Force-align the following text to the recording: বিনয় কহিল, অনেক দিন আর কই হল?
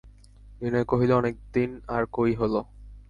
বিনয় 0.59 0.85
কহিল, 0.85 1.11
অনেক 1.13 1.35
দিন 1.53 1.71
আর 1.87 2.03
কই 2.13 2.31
হল? 2.33 2.53